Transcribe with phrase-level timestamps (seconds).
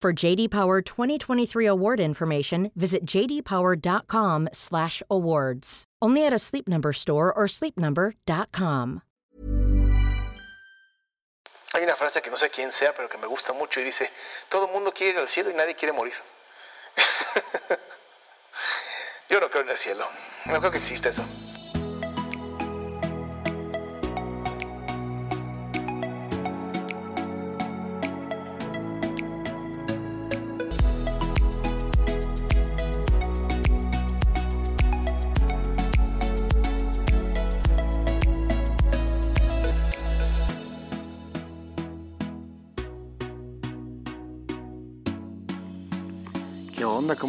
[0.00, 5.84] For JD Power 2023 award information, visit jdpower.com/awards.
[6.00, 9.02] Only at a Sleep Number store or sleepnumber.com.
[11.74, 14.10] Hay una frase que no sé quién sea, pero que me gusta mucho y dice,
[14.48, 16.14] todo el mundo quiere ir al cielo y nadie quiere morir.
[19.28, 20.06] Yo no creo en el cielo.
[20.46, 21.26] No creo que exista eso.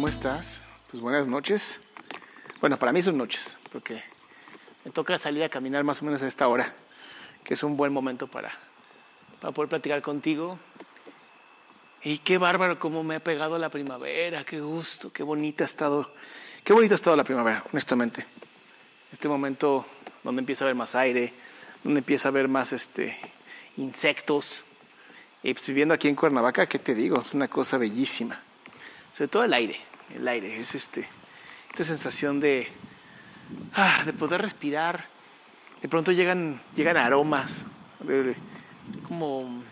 [0.02, 0.58] ¿Cómo estás?
[0.90, 1.88] Pues buenas noches.
[2.60, 4.02] Bueno, para mí son noches, porque
[4.84, 6.74] me toca salir a caminar más o menos a esta hora,
[7.44, 8.50] que es un buen momento para,
[9.40, 10.58] para poder platicar contigo.
[12.02, 16.12] Y qué bárbaro cómo me ha pegado la primavera, qué gusto, qué bonita ha estado,
[16.64, 18.26] qué bonito ha estado la primavera, honestamente.
[19.12, 19.86] Este momento
[20.24, 21.32] donde empieza a haber más aire,
[21.84, 23.16] donde empieza a haber más este,
[23.76, 24.64] insectos.
[25.42, 27.20] Pues viviendo aquí en Cuernavaca, ¿qué te digo?
[27.20, 28.42] Es una cosa bellísima.
[29.12, 31.08] Sobre todo el aire, el aire, es este,
[31.70, 32.68] esta sensación de,
[33.74, 35.06] ah, de poder respirar.
[35.80, 37.64] De pronto llegan, llegan aromas,
[38.00, 38.36] de-
[39.06, 39.62] como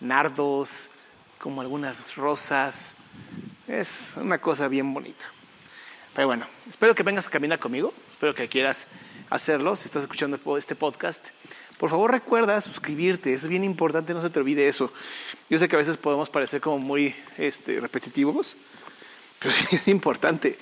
[0.00, 0.88] nardos,
[1.38, 2.94] como algunas rosas.
[3.68, 5.24] Es una cosa bien bonita.
[6.14, 8.88] Pero bueno, espero que vengas a caminar conmigo, espero que quieras
[9.30, 11.24] hacerlo si estás escuchando este podcast.
[11.78, 14.92] Por favor recuerda suscribirte, es bien importante, no se te olvide eso.
[15.48, 18.56] Yo sé que a veces podemos parecer como muy este, repetitivos,
[19.40, 20.56] pero sí es importante.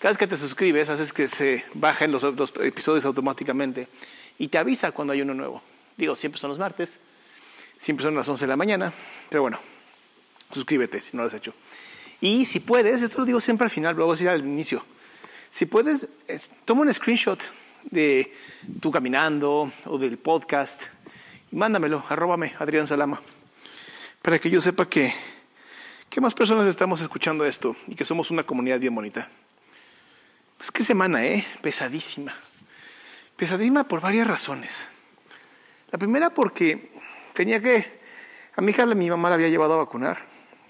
[0.00, 3.86] Cada vez que te suscribes, haces que se bajen los, los episodios automáticamente
[4.38, 5.62] y te avisa cuando hay uno nuevo.
[5.96, 6.90] Digo, siempre son los martes,
[7.78, 8.92] siempre son las 11 de la mañana,
[9.30, 9.58] pero bueno,
[10.52, 11.54] suscríbete si no lo has hecho.
[12.20, 14.84] Y si puedes, esto lo digo siempre al final, luego decir al inicio,
[15.50, 17.40] si puedes, es- toma un screenshot
[17.90, 18.32] de
[18.80, 20.86] tú caminando o del podcast
[21.52, 23.20] y mándamelo, arróbame, Adrián Salama,
[24.22, 25.14] para que yo sepa que,
[26.14, 29.28] que más personas estamos escuchando esto y que somos una comunidad bien bonita.
[30.58, 31.44] Pues qué semana, ¿eh?
[31.60, 32.32] Pesadísima.
[33.36, 34.88] Pesadísima por varias razones.
[35.90, 36.92] La primera porque
[37.32, 38.00] tenía que...
[38.54, 40.18] A mi hija mi mamá la había llevado a vacunar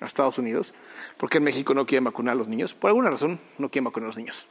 [0.00, 0.72] a Estados Unidos,
[1.18, 2.72] porque en México no quieren vacunar a los niños.
[2.72, 4.46] Por alguna razón no quieren vacunar a los niños.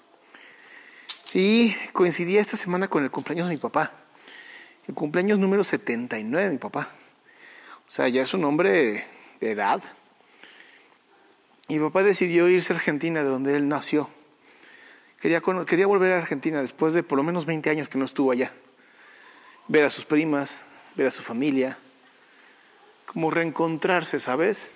[1.33, 3.93] Y coincidía esta semana con el cumpleaños de mi papá.
[4.87, 6.87] El cumpleaños número 79 de mi papá.
[7.87, 9.07] O sea, ya es un hombre
[9.39, 9.81] de edad.
[11.69, 14.09] Mi papá decidió irse a Argentina, de donde él nació.
[15.21, 15.39] Quería,
[15.87, 18.51] volver a Argentina después de por lo menos 20 años que no estuvo allá.
[19.69, 20.59] Ver a sus primas,
[20.97, 21.77] ver a su familia.
[23.05, 24.73] Como reencontrarse, ¿sabes?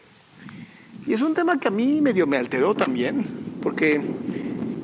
[1.06, 3.28] Y es un tema que a mí medio me alteró también,
[3.62, 4.01] porque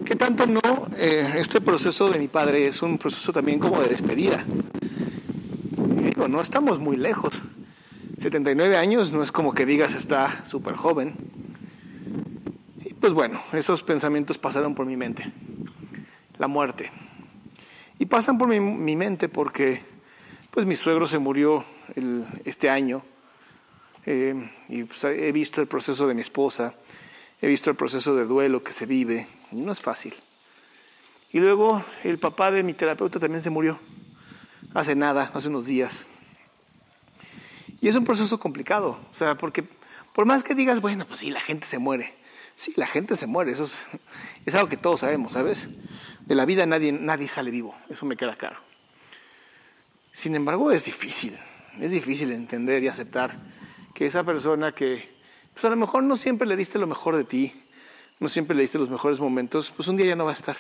[0.06, 0.62] ¿qué tanto no?
[0.98, 4.44] eh, este proceso de mi padre es un proceso también como de despedida.
[6.04, 7.34] Digo, no estamos muy lejos.
[8.18, 11.16] 79 años no es como que digas está súper joven.
[13.04, 15.30] Pues bueno, esos pensamientos pasaron por mi mente.
[16.38, 16.90] La muerte.
[18.00, 19.82] Y pasan por mi, mente porque
[20.52, 21.66] pues mi suegro se murió
[22.46, 23.04] este año.
[24.06, 26.76] Eh, y pues, he visto el proceso de mi esposa,
[27.42, 30.14] he visto el proceso de duelo que se vive, no es fácil.
[31.34, 33.82] Y luego el papá de mi terapeuta también se murió,
[34.74, 36.08] hace nada, hace unos días.
[37.82, 39.66] Y es un proceso complicado, o sea, porque
[40.14, 42.23] Por más que digas, bueno, pues sí, la gente se muere.
[42.56, 43.66] Sí, la gente se muere, eso
[44.46, 45.70] es, algo que todos sabemos, ¿sabes?
[46.22, 48.58] De la vida nadie, nadie sale vivo, eso me queda claro.
[50.12, 51.38] Sin embargo, es difícil,
[51.80, 53.38] es difícil entender y aceptar
[53.94, 55.14] que esa persona que
[55.54, 57.54] pues a lo mejor no siempre le diste lo mejor de ti,
[58.20, 60.58] no siempre le diste los mejores momentos, pues un día ya no va a estar.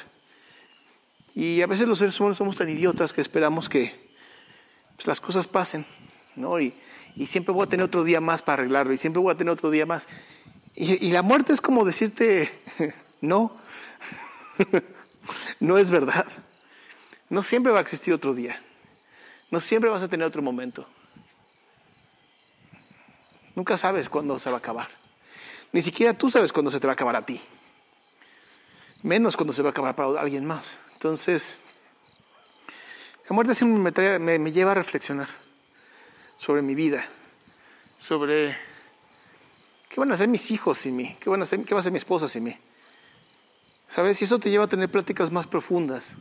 [1.36, 3.94] Y a veces los seres humanos somos tan idiotas que esperamos que
[4.96, 5.86] pues, las cosas pasen,
[6.36, 6.60] ¿no?
[6.60, 6.74] Y,
[7.16, 9.52] y, siempre voy a tener otro día más para arreglarlo, y siempre voy a tener
[9.52, 10.08] otro día más.
[10.76, 12.52] Y, la muerte es como decirte,
[13.22, 13.56] no,
[15.60, 16.26] no es verdad.
[17.30, 18.60] No siempre va a existir otro día.
[19.52, 20.88] No siempre vas a tener otro momento.
[23.56, 24.90] Nunca sabes cuándo se va a acabar.
[25.72, 27.40] Ni siquiera tú sabes cuándo se te va a acabar a ti.
[29.04, 30.80] Menos cuando se va a acabar para alguien más.
[30.94, 31.60] Entonces,
[33.30, 35.28] la muerte siempre me, me, lleva a reflexionar
[36.38, 37.06] sobre mi vida,
[38.00, 38.58] sobre
[39.94, 41.82] qué van a hacer mis hijos sin mí, qué, van a hacer, qué va a
[41.82, 42.58] hacer mi esposa sin mí.
[43.88, 44.20] ¿Sabes?
[44.22, 46.16] Y eso te lleva a tener pláticas más profundas.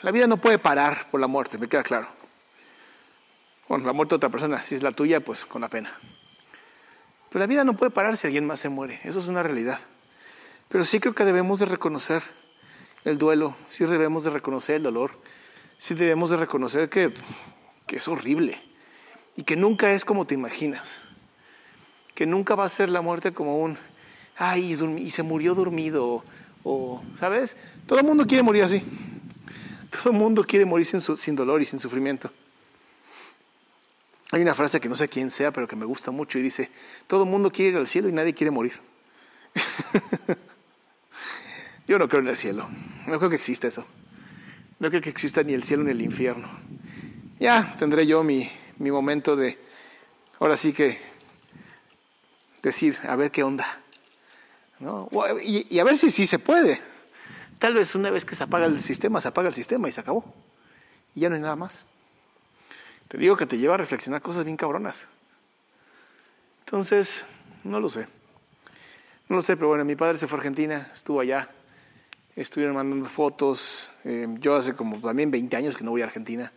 [0.00, 2.08] La vida no puede parar por la muerte, me queda claro.
[3.68, 5.92] Bueno, la muerte de otra persona, si es la tuya, pues con la pena.
[7.28, 9.78] Pero la vida no puede parar si alguien más se muere, eso es una realidad.
[10.70, 12.22] Pero sí creo que debemos de reconocer
[13.04, 15.10] el duelo, sí debemos de reconocer el dolor,
[15.76, 17.12] sí debemos de reconocer que,
[17.86, 18.62] que es horrible
[19.36, 21.02] y que nunca es como te imaginas,
[22.16, 23.76] que nunca va a ser la muerte como un,
[24.38, 26.24] ay, y se murió dormido,
[26.64, 27.56] o, ¿sabes?
[27.86, 28.82] Todo el mundo quiere morir así,
[29.90, 32.32] todo el mundo quiere morir sin, sin dolor y sin sufrimiento.
[34.32, 36.70] Hay una frase que no sé quién sea, pero que me gusta mucho y dice,
[37.06, 38.72] todo el mundo quiere ir al cielo y nadie quiere morir.
[41.86, 42.66] Yo no creo en el cielo,
[43.06, 43.84] no creo que exista eso.
[44.78, 46.48] No creo que exista ni el cielo ni el infierno.
[47.38, 49.58] Ya tendré yo mi, mi momento de,
[50.38, 50.98] ahora sí que,
[52.68, 53.66] decir, a ver qué onda.
[54.78, 55.08] ¿no?
[55.42, 56.80] Y, a ver si sí se puede.
[57.58, 60.00] Tal vez una vez que se apaga el sistema, se apaga el sistema y se
[60.00, 60.24] acabó.
[61.14, 61.88] Y ya no hay nada más.
[63.08, 65.06] Te digo que te lleva a reflexionar cosas bien cabronas.
[66.64, 67.24] Entonces,
[67.64, 68.06] no lo sé.
[69.28, 71.48] No lo sé, pero bueno, mi padre se fue a Argentina, estuvo allá,
[72.36, 73.90] estuvieron mandando fotos.
[74.04, 76.52] Eh, yo hace como también 20 años que no voy a Argentina.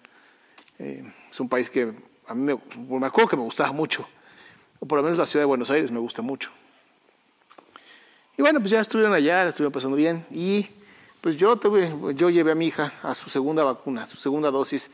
[0.77, 1.93] Eh, es un país que
[2.27, 4.07] a mí me, me, acuerdo que me gustaba mucho,
[4.79, 6.51] o por lo menos la ciudad de Buenos Aires me gusta mucho.
[8.37, 10.25] Y bueno, pues ya estuvieron allá, la estuvieron pasando bien.
[10.31, 10.67] Y
[11.21, 14.89] pues yo, tuve, yo llevé a mi hija a su segunda vacuna, su segunda dosis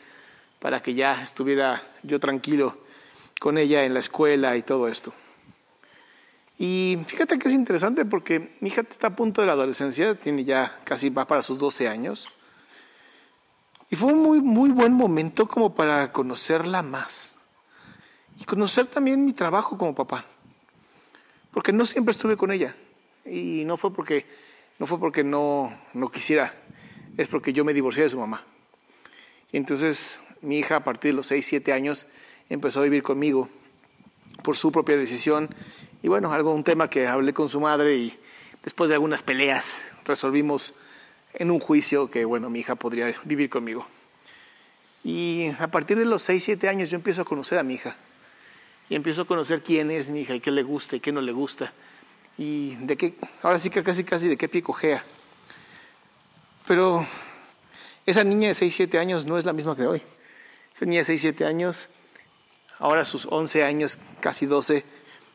[0.59, 2.75] para que ya estuviera yo tranquilo
[3.39, 5.13] con ella en la escuela y todo esto.
[6.57, 10.43] Y fíjate que es interesante porque mi hija está a punto de la adolescencia, tiene
[10.43, 12.27] ya casi va para sus 12 años.
[13.91, 17.34] Y fue un muy, muy buen momento como para conocerla más.
[18.39, 20.25] Y conocer también mi trabajo como papá.
[21.51, 22.75] Porque no siempre estuve con ella.
[23.25, 24.25] Y no fue porque
[24.77, 26.53] no, fue porque no, no quisiera,
[27.17, 28.43] es porque yo me divorcié de su mamá.
[29.51, 32.05] Y entonces mi hija a partir de los 6, 7 años
[32.49, 33.47] empezó a vivir conmigo
[34.43, 35.49] por su propia decisión.
[36.03, 38.19] Y bueno, algo, un tema que hablé con su madre y
[38.63, 40.73] después de algunas peleas resolvimos
[41.33, 43.87] en un juicio que, bueno, mi hija podría vivir conmigo.
[45.05, 47.95] Y a partir de los 6, 7 años yo empiezo a conocer a mi hija.
[48.89, 51.21] Y empiezo a conocer quién es mi hija y qué le gusta y qué no
[51.21, 51.73] le gusta.
[52.37, 55.03] Y de qué, ahora sí que casi casi de qué pie cojea.
[56.67, 57.05] Pero
[58.05, 60.01] esa niña de 6, 7 años no es la misma que hoy.
[60.77, 61.87] Tenía 6, 7 años,
[62.79, 64.83] ahora sus 11 años, casi 12,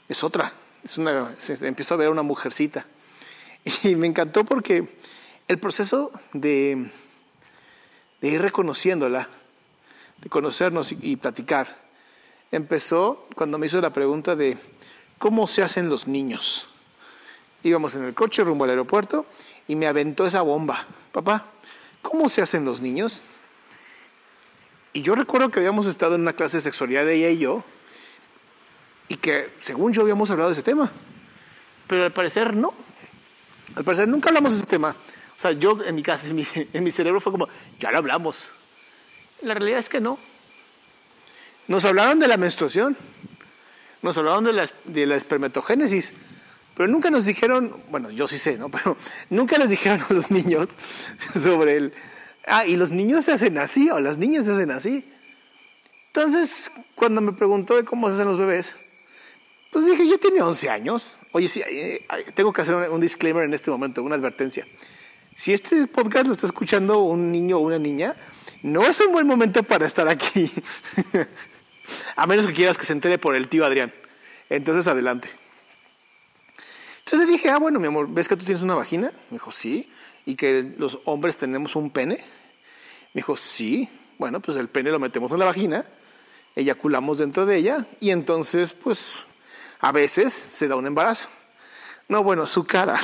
[0.08, 0.52] es otra.
[0.84, 2.86] Es una, se empezó a ver una mujercita.
[3.82, 4.88] Y me encantó porque
[5.48, 6.90] el proceso de,
[8.20, 9.28] de ir reconociéndola,
[10.18, 11.76] de conocernos y platicar,
[12.52, 14.58] empezó cuando me hizo la pregunta de
[15.18, 16.68] cómo se hacen los niños.
[17.62, 19.26] Íbamos en el coche rumbo al aeropuerto
[19.68, 20.86] y me aventó esa bomba.
[21.12, 21.46] Papá,
[22.02, 23.22] ¿cómo se hacen los niños?
[24.92, 27.64] Y yo recuerdo que habíamos estado en una clase de sexualidad de ella y yo,
[29.08, 30.90] y que según yo habíamos hablado de ese tema,
[31.86, 32.72] pero al parecer no.
[33.76, 34.96] Al parecer nunca hablamos de ese tema.
[35.36, 37.98] O sea, yo en mi casa, en mi, en mi cerebro fue como, ya lo
[37.98, 38.48] hablamos.
[39.42, 40.18] La realidad es que no.
[41.70, 42.96] Nos hablaron de la menstruación,
[44.02, 46.12] nos hablaron de la, de la espermatogénesis,
[46.76, 48.68] pero nunca nos dijeron, bueno, yo sí sé, ¿no?
[48.72, 48.96] Pero
[49.28, 50.68] nunca les dijeron a los niños
[51.38, 51.94] sobre el,
[52.46, 55.04] Ah, y los niños se hacen así, o las niñas se hacen así.
[56.08, 58.74] Entonces, cuando me preguntó de cómo se hacen los bebés,
[59.70, 61.18] pues dije, yo tenía 11 años.
[61.30, 64.66] Oye, sí, eh, tengo que hacer un disclaimer en este momento, una advertencia.
[65.36, 68.16] Si este podcast lo está escuchando un niño o una niña,
[68.62, 70.50] no es un buen momento para estar aquí.
[72.16, 73.92] A menos que quieras que se entere por el tío Adrián.
[74.48, 75.30] Entonces, adelante.
[77.00, 79.10] Entonces le dije, ah, bueno, mi amor, ¿ves que tú tienes una vagina?
[79.30, 79.90] Me dijo, sí.
[80.26, 82.14] ¿Y que los hombres tenemos un pene?
[82.14, 83.88] Me dijo, sí.
[84.20, 85.86] Bueno, pues el pene lo metemos en la vagina,
[86.54, 89.24] eyaculamos dentro de ella y entonces, pues,
[89.80, 91.30] a veces se da un embarazo.
[92.06, 93.00] No, bueno, su cara.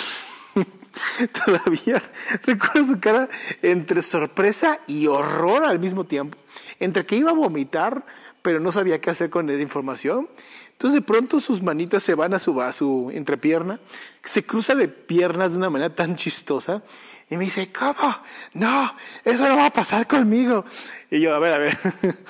[1.47, 2.03] Todavía
[2.45, 3.31] recuerdo su cara
[3.63, 6.37] entre sorpresa y horror al mismo tiempo.
[6.81, 8.05] Entre que iba a vomitar,
[8.47, 10.29] pero no sabía qué hacer con esa información.
[10.71, 13.81] Entonces de pronto sus manitas se van a su, a su entrepierna,
[14.23, 16.81] se cruza de piernas de una manera tan chistosa
[17.29, 18.15] y me dice, ¿cómo?
[18.55, 20.65] No, eso no va a pasar conmigo.
[21.11, 21.76] Y yo, a ver, a ver,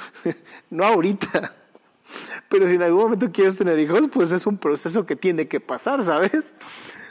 [0.70, 1.54] no ahorita.
[2.48, 5.60] Pero si en algún momento quieres tener hijos, pues es un proceso que tiene que
[5.60, 6.54] pasar, ¿sabes?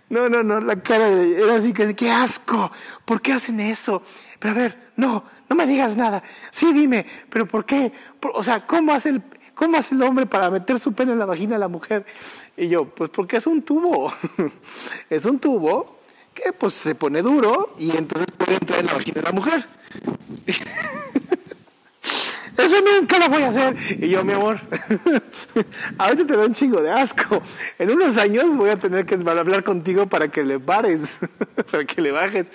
[0.10, 2.72] No, no, no, la cara era así que, qué asco,
[3.06, 4.04] ¿por qué hacen eso?
[4.40, 6.22] Pero a ver, no, no me digas nada.
[6.52, 7.92] Sí, dime, pero ¿por qué?
[8.34, 9.24] o sea, ¿cómo hace, el,
[9.56, 12.06] ¿cómo hace el hombre para meter su pene en la vagina de la mujer?
[12.56, 14.12] Y yo, pues porque es un tubo.
[15.10, 16.00] es un tubo
[16.34, 19.66] que pues se pone duro y entonces puede entrar en la vagina de la mujer.
[22.58, 23.76] Eso nunca lo voy a hacer.
[24.00, 24.60] Y yo, mi amor,
[25.98, 27.42] ahorita te da un chingo de asco.
[27.78, 31.20] En unos años voy a tener que hablar contigo para que le pares,
[31.72, 32.52] para que le bajes.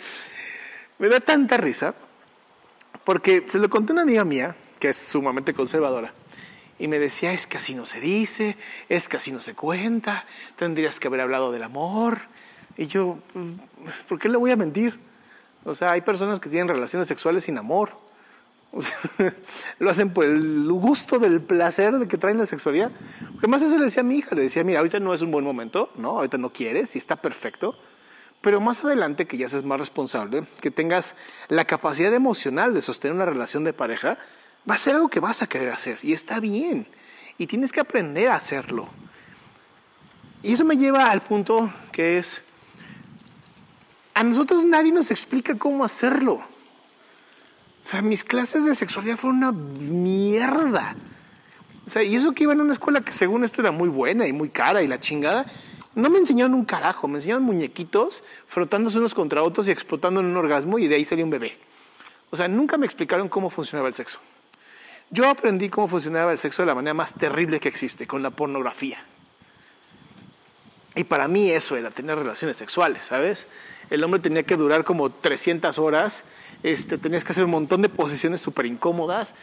[0.99, 1.95] Me da tanta risa
[3.05, 6.13] porque se lo conté a una amiga mía que es sumamente conservadora.
[6.79, 8.57] Y me decía, es que así no se dice,
[8.89, 10.25] es que así no se cuenta,
[10.57, 12.23] tendrías que haber hablado del amor.
[12.79, 13.19] Y yo,
[13.85, 14.99] pues, ¿por qué le voy a mentir?
[15.65, 17.91] O sea, hay personas que tienen relaciones sexuales sin amor.
[19.79, 22.91] lo hacen por el gusto del placer de que traen la sexualidad.
[23.33, 25.31] Porque más eso le decía a mi hija, le decía, mira, ahorita no es un
[25.31, 26.11] buen momento, ¿no?
[26.19, 27.77] Ahorita no quieres y está perfecto.
[28.41, 31.15] Pero más adelante, que ya seas más responsable, que tengas
[31.49, 34.17] la capacidad emocional de sostener una relación de pareja,
[34.69, 36.87] va a ser algo que vas a querer hacer y está bien.
[37.37, 38.89] Y tienes que aprender a hacerlo.
[40.43, 42.43] Y eso me lleva al punto que es,
[44.15, 46.43] a nosotros nadie nos explica cómo hacerlo.
[47.91, 50.95] O sea, mis clases de sexualidad fueron una mierda.
[51.85, 54.29] O sea, y eso que iba en una escuela que según esto era muy buena
[54.29, 55.45] y muy cara y la chingada,
[55.97, 60.27] no me enseñaron un carajo, me enseñaron muñequitos frotándose unos contra otros y explotando en
[60.27, 61.59] un orgasmo y de ahí salió un bebé.
[62.31, 64.21] O sea, nunca me explicaron cómo funcionaba el sexo.
[65.11, 68.31] Yo aprendí cómo funcionaba el sexo de la manera más terrible que existe, con la
[68.31, 68.99] pornografía.
[71.01, 73.47] Y para mí eso era tener relaciones sexuales, ¿sabes?
[73.89, 76.25] El hombre tenía que durar como 300 horas,
[76.63, 79.35] este, tenías que hacer un montón de posiciones súper incómodas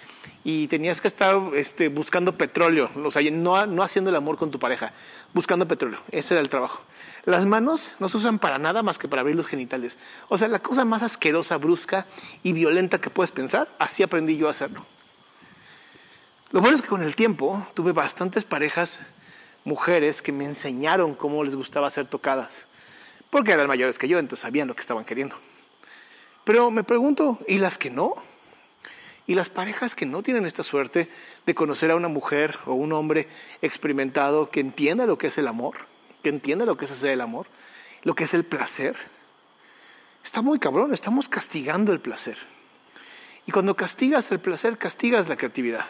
[0.44, 4.52] y tenías que estar este, buscando petróleo, o sea, no, no haciendo el amor con
[4.52, 4.94] tu pareja,
[5.34, 6.00] buscando petróleo.
[6.12, 6.84] Ese era el trabajo.
[7.26, 9.98] Las manos no se usan para nada más que para abrir los genitales.
[10.30, 12.06] O sea, la cosa más asquerosa, brusca
[12.44, 14.86] y violenta que puedes pensar, así aprendí yo a hacerlo.
[16.52, 19.00] Lo bueno es que con el tiempo tuve bastantes parejas
[19.68, 22.68] mujeres que me enseñaron cómo les gustaba ser tocadas,
[23.30, 25.36] porque eran mayores que yo, entonces sabían lo que estaban queriendo.
[26.46, 28.14] Pero me pregunto, ¿y las que no?
[29.28, 31.10] ¿Y las parejas que no tienen esta suerte
[31.46, 33.28] de conocer a una mujer o un hombre
[33.62, 35.76] experimentado que entienda lo que es el amor,
[36.24, 37.48] que entienda lo que es hacer el amor,
[38.04, 38.96] lo que es el placer?
[40.24, 42.38] Está muy cabrón, estamos castigando el placer.
[43.46, 45.86] Y cuando castigas el placer, castigas la creatividad.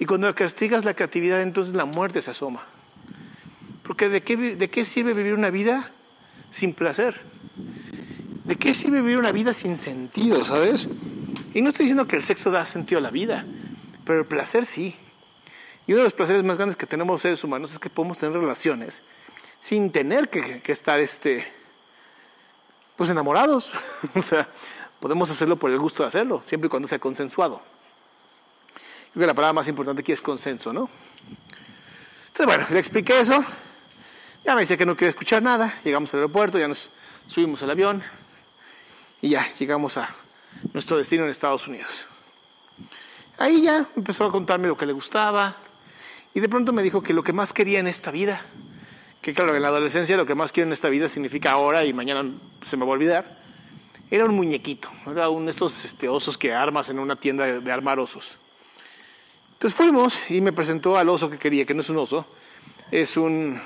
[0.00, 2.66] Y cuando castigas la creatividad, entonces la muerte se asoma.
[3.86, 5.92] Porque ¿de qué, ¿de qué sirve vivir una vida
[6.50, 7.20] sin placer?
[8.44, 10.88] ¿De qué sirve vivir una vida sin sentido, sabes?
[11.54, 13.46] Y no estoy diciendo que el sexo da sentido a la vida,
[14.04, 14.96] pero el placer sí.
[15.86, 18.38] Y uno de los placeres más grandes que tenemos seres humanos es que podemos tener
[18.38, 19.04] relaciones
[19.60, 21.46] sin tener que, estar este,
[22.96, 23.70] pues enamorados.
[24.14, 24.48] o sea,
[24.98, 27.62] podemos hacerlo por el gusto de hacerlo, siempre y cuando sea consensuado.
[29.12, 30.90] Creo que la palabra más importante aquí es consenso, ¿no?
[32.28, 33.42] Entonces, bueno, le expliqué eso.
[34.46, 35.74] Ya me dice que no quiere escuchar nada.
[35.82, 36.92] Llegamos al aeropuerto, ya nos
[37.26, 38.00] subimos al avión
[39.20, 40.14] y ya llegamos a
[40.72, 42.06] nuestro destino en Estados Unidos.
[43.38, 45.56] Ahí ya empezó a contarme lo que le gustaba
[46.32, 48.40] y de pronto me dijo que lo que más quería en esta vida,
[49.20, 51.92] que claro, en la adolescencia lo que más quiero en esta vida significa ahora y
[51.92, 52.30] mañana
[52.64, 53.42] se me va a olvidar,
[54.12, 57.58] era un muñequito, era uno de estos este, osos que armas en una tienda de,
[57.58, 58.38] de armar osos.
[59.54, 62.28] Entonces fuimos y me presentó al oso que quería, que no es un oso,
[62.92, 63.60] es un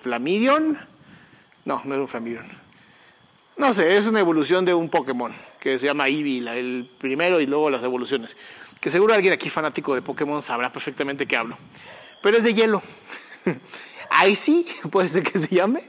[0.00, 0.78] Flamirion.
[1.64, 2.46] No, no es un Flamirion.
[3.56, 7.46] No sé, es una evolución de un Pokémon que se llama Eevee, el primero y
[7.46, 8.36] luego las evoluciones.
[8.80, 11.58] Que seguro alguien aquí fanático de Pokémon sabrá perfectamente qué hablo.
[12.22, 12.82] Pero es de hielo.
[14.10, 15.84] Ahí sí, puede ser que se llame.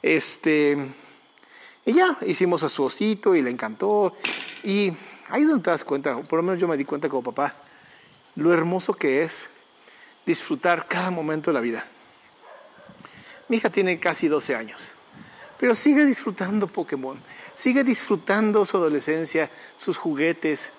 [0.00, 0.78] Este.
[1.84, 4.14] Y ya, hicimos a su osito y le encantó.
[4.62, 4.92] Y
[5.28, 7.54] ahí es donde te das cuenta, por lo menos yo me di cuenta como papá,
[8.34, 9.48] lo hermoso que es
[10.26, 11.84] disfrutar cada momento de la vida.
[13.48, 14.92] Mi hija tiene casi 12 años,
[15.58, 17.18] pero sigue disfrutando Pokémon,
[17.54, 20.70] sigue disfrutando su adolescencia, sus juguetes.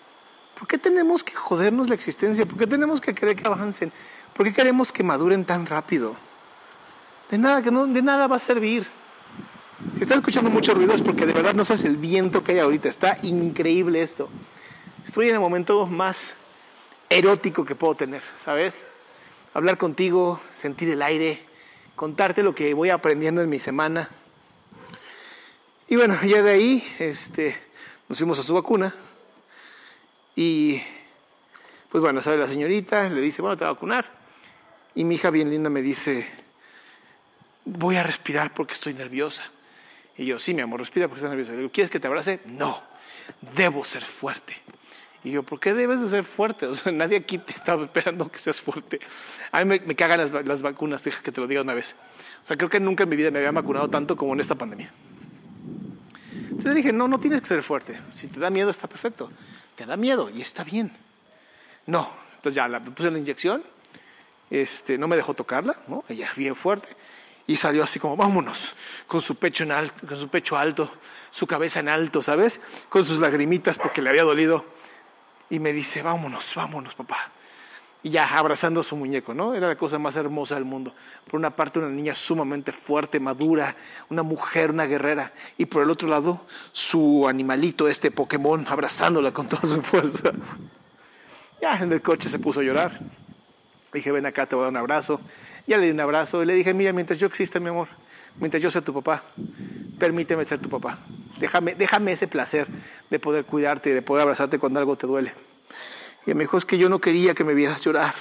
[0.57, 2.45] ¿Por qué tenemos que jodernos la existencia?
[2.45, 3.91] ¿Por qué tenemos que querer que avancen?
[4.33, 6.15] ¿Por qué queremos que maduren tan rápido?
[7.31, 8.85] De nada, de nada va a servir.
[9.95, 12.59] Si estás escuchando mucho ruido es porque de verdad no sabes el viento que hay
[12.59, 12.89] ahorita.
[12.89, 14.29] Está increíble esto.
[15.05, 16.35] Estoy en el momento más
[17.09, 18.85] erótico que puedo tener, ¿sabes?
[19.53, 21.43] Hablar contigo, sentir el aire,
[21.99, 24.07] contarte lo que voy aprendiendo en mi semana.
[25.89, 27.53] Y bueno, ya de ahí este,
[28.07, 28.95] nos fuimos a su vacuna.
[30.33, 30.81] Y
[31.89, 34.09] pues bueno, sale la señorita, le dice, bueno, te va a vacunar.
[34.95, 36.25] Y mi hija bien linda me dice,
[37.65, 39.43] voy a respirar porque estoy nerviosa.
[40.17, 41.51] Y yo, sí, mi amor, respira porque estás nerviosa.
[41.51, 42.39] Le digo, ¿quieres que te abrace?
[42.45, 42.81] No,
[43.57, 44.55] debo ser fuerte.
[45.23, 46.65] Y yo, ¿por qué debes de ser fuerte?
[46.67, 48.99] O sea, nadie aquí te estaba esperando que seas fuerte.
[49.51, 51.95] A mí me, cagan las, las, vacunas, deja que te lo diga una vez.
[52.43, 54.55] O sea, creo que nunca en mi vida me había vacunado tanto como en esta
[54.55, 54.91] pandemia.
[56.59, 57.99] Entonces le dije, no, no tienes que ser fuerte.
[58.11, 59.31] Si te da miedo, está perfecto.
[59.75, 60.91] Te da miedo y está bien.
[61.85, 62.09] No.
[62.35, 63.63] Entonces ya la puse la inyección.
[64.49, 66.03] Este, no me dejó tocarla, ¿no?
[66.09, 66.89] Ella bien fuerte.
[67.47, 68.75] Y salió así como, vámonos,
[69.07, 70.91] con su pecho en alto, con su pecho alto,
[71.31, 72.61] su cabeza en alto, ¿sabes?
[72.89, 74.65] Con sus lagrimitas porque le había dolido
[75.49, 77.31] y me dice, vámonos, vámonos, papá.
[78.01, 79.55] Y ya abrazando a su muñeco, ¿no?
[79.55, 80.93] Era la cosa más hermosa del mundo.
[81.29, 83.75] Por una parte, una niña sumamente fuerte, madura,
[84.09, 85.33] una mujer, una guerrera.
[85.57, 86.41] Y por el otro lado,
[86.71, 90.31] su animalito, este Pokémon, abrazándola con toda su fuerza.
[91.61, 92.97] Ya en el coche se puso a llorar.
[93.91, 95.19] Dije, ven acá, te voy a dar un abrazo.
[95.67, 97.89] Ya le di un abrazo y le dije, mira, mientras yo exista, mi amor,
[98.37, 99.21] mientras yo sea tu papá,
[99.99, 100.97] permíteme ser tu papá.
[101.39, 102.67] Déjame, déjame ese placer
[103.09, 105.31] de poder cuidarte de poder abrazarte cuando algo te duele.
[106.25, 108.15] Y me dijo, es que yo no quería que me vieras llorar.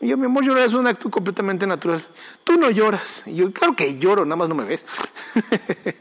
[0.00, 2.06] Y yo, mi amor, llorar es un acto completamente natural.
[2.42, 3.24] Tú no lloras.
[3.26, 4.84] Y yo, claro que lloro, nada más no me ves.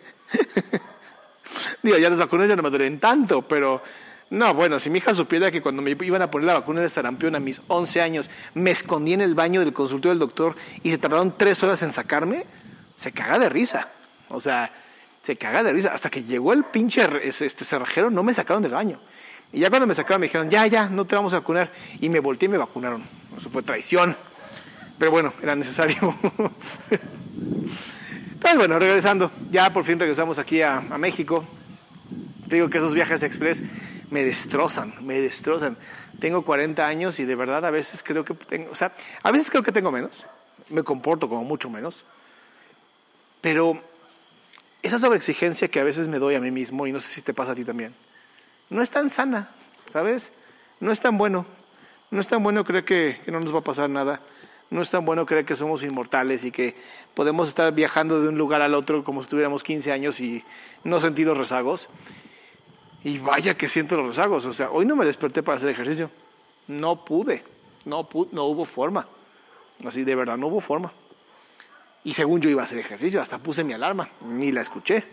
[1.83, 3.81] Digo, ya las vacunas ya no me duelen tanto, pero
[4.29, 6.89] no, bueno, si mi hija supiera que cuando me iban a poner la vacuna de
[6.89, 10.91] sarampión a mis 11 años, me escondí en el baño del consultorio del doctor y
[10.91, 12.45] se tardaron tres horas en sacarme,
[12.95, 13.91] se caga de risa.
[14.29, 14.71] O sea,
[15.23, 15.93] se caga de risa.
[15.93, 18.99] Hasta que llegó el pinche este cerrajero, no me sacaron del baño.
[19.51, 21.71] Y ya cuando me sacaron me dijeron, ya, ya, no te vamos a vacunar.
[21.99, 23.03] Y me volteé y me vacunaron.
[23.37, 24.15] Eso fue traición.
[24.99, 25.95] Pero bueno, era necesario.
[28.33, 29.31] Entonces, bueno, regresando.
[29.49, 31.45] Ya por fin regresamos aquí a, México.
[32.49, 33.63] Te digo que esos viajes express
[34.11, 35.77] me destrozan, me destrozan.
[36.19, 39.49] Tengo 40 años y de verdad a veces creo que tengo, o sea, a veces
[39.49, 40.25] creo que tengo menos.
[40.69, 42.05] Me comporto como mucho menos.
[43.41, 43.81] Pero
[44.83, 47.33] esa sobreexigencia que a veces me doy a mí mismo, y no sé si te
[47.33, 47.95] pasa a ti también,
[48.69, 49.49] no es tan sana,
[49.85, 50.33] ¿sabes?
[50.79, 51.45] No es tan bueno.
[52.11, 54.21] No es tan bueno creer que, no nos va a pasar nada.
[54.69, 56.75] No es tan bueno creer que somos inmortales y que
[57.13, 60.43] podemos estar viajando de un lugar al otro como si tuviéramos 15 años y
[60.83, 61.89] no sentir los rezagos.
[63.03, 64.45] Y vaya que siento los rezagos.
[64.45, 66.11] O sea, hoy no me desperté para hacer ejercicio.
[66.67, 67.43] No pude.
[67.85, 69.07] No, pude, no hubo forma.
[69.85, 70.93] Así de verdad, no hubo forma.
[72.03, 75.03] Y según yo iba a hacer ejercicio, hasta puse mi alarma, ni la escuché.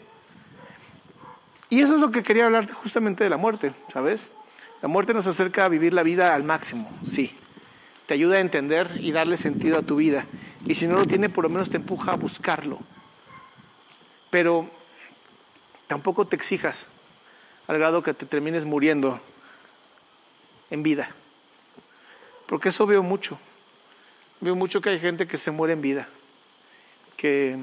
[1.68, 4.32] Y eso es lo que quería hablar justamente de la muerte, ¿sabes?
[4.82, 7.36] La muerte nos acerca a vivir la vida al máximo, sí.
[8.06, 10.26] Te ayuda a entender y darle sentido a tu vida.
[10.66, 12.80] Y si no lo tiene, por lo menos te empuja a buscarlo.
[14.30, 14.68] Pero
[15.86, 16.88] tampoco te exijas
[17.68, 19.20] al grado que te termines muriendo
[20.70, 21.14] en vida.
[22.46, 23.38] Porque eso veo mucho.
[24.40, 26.08] Veo mucho que hay gente que se muere en vida
[27.20, 27.58] que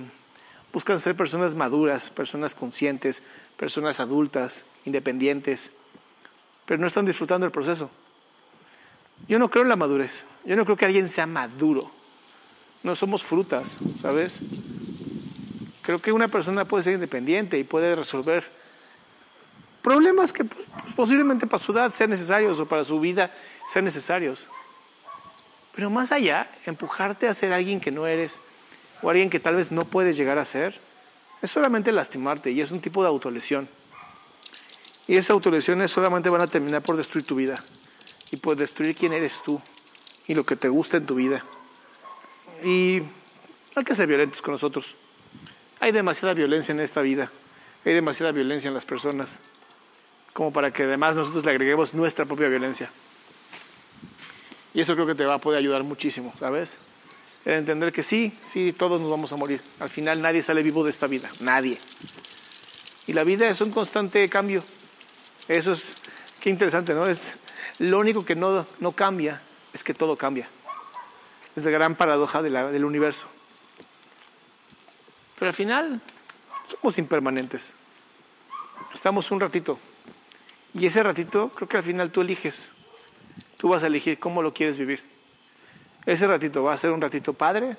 [0.72, 3.24] buscan ser personas maduras, personas conscientes,
[3.58, 5.72] personas adultas, independientes,
[6.68, 7.90] pero no están disfrutando el proceso.
[9.28, 11.90] Yo no creo en la madurez, yo no creo que alguien sea maduro.
[12.84, 14.42] No somos frutas, ¿sabes?
[15.82, 18.44] Creo que una persona puede ser independiente y puede resolver
[19.82, 20.46] problemas que
[20.96, 23.32] posiblemente para su edad sean necesarios o para su vida
[23.68, 24.48] sean necesarios.
[25.74, 28.42] Pero más allá, empujarte a ser alguien que no eres,
[29.02, 30.80] o alguien que tal vez no puedes llegar a ser,
[31.42, 33.68] es solamente lastimarte y es un tipo de autolesión.
[35.08, 37.64] Y esas autolesiones solamente van a terminar por destruir tu vida
[38.32, 39.62] y por destruir quién eres tú
[40.28, 41.46] y lo que te gusta en tu vida.
[42.64, 43.02] Y
[43.76, 44.96] hay que ser violentos con nosotros.
[45.80, 47.32] Hay demasiada violencia en esta vida,
[47.86, 49.42] hay demasiada violencia en las personas,
[50.34, 52.90] como para que además nosotros le agreguemos nuestra propia violencia.
[54.74, 56.80] Y eso creo que te va a poder ayudar muchísimo, ¿sabes?
[57.56, 59.62] Entender que sí, sí, todos nos vamos a morir.
[59.80, 61.78] Al final nadie sale vivo de esta vida, nadie.
[63.08, 64.66] Y la vida es un constante cambio.
[65.48, 65.96] Eso es,
[66.42, 67.08] qué interesante, ¿no?
[67.08, 67.38] Es,
[67.80, 70.50] lo único que no, no cambia es que todo cambia.
[71.56, 73.30] Es la gran paradoja del universo.
[75.40, 76.02] Pero al final
[76.68, 77.76] somos impermanentes.
[78.94, 79.80] Estamos un ratito.
[80.74, 82.74] Y ese ratito creo que al final tú eliges.
[83.56, 85.17] Tú vas a elegir cómo lo quieres vivir.
[86.08, 87.76] Ese ratito va a ser un ratito padre,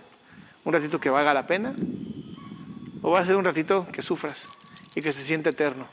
[0.65, 1.75] un ratito que valga la pena,
[3.01, 4.51] o va a ser un ratito que sufras
[4.95, 5.89] y que se siente eterno.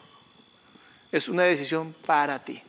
[1.13, 2.61] Es una decisión para ti.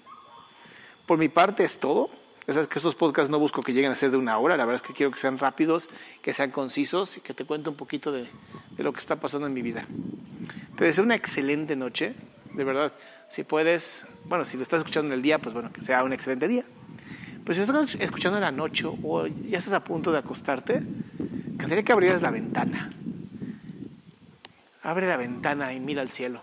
[1.04, 2.10] Por mi parte es todo.
[2.46, 4.64] Ya sabes que estos podcasts no busco que lleguen a ser de una hora, la
[4.64, 5.90] verdad es que quiero que sean rápidos,
[6.22, 8.30] que sean concisos y que te cuente un poquito de,
[8.70, 9.84] de lo que está pasando en mi vida.
[10.76, 12.14] Te deseo una excelente noche,
[12.54, 12.94] de verdad.
[13.28, 16.12] Si puedes, bueno, si lo estás escuchando en el día, pues bueno, que sea un
[16.12, 16.64] excelente día.
[17.46, 20.82] Pero si estás escuchando en la noche o ya estás a punto de acostarte,
[21.58, 22.90] quedaría que abrieras la ventana.
[24.82, 26.42] Abre la ventana y mira al cielo.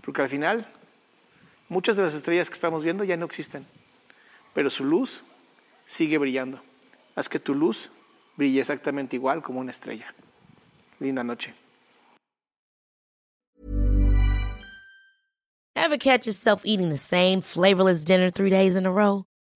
[0.00, 0.66] Porque al final,
[1.68, 3.64] muchas de las estrellas que estamos viendo ya no existen
[4.58, 5.22] pero su luz
[5.84, 6.60] sigue brillando.
[7.14, 7.92] Haz que tu luz
[8.36, 10.06] brille exactamente igual como una estrella.
[10.98, 11.54] Linda noche.
[15.76, 16.90] Ever catch yourself eating
[17.40, 19.26] flavorless dinner three days in a row?